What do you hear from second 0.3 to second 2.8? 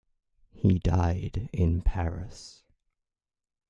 He died in Paris.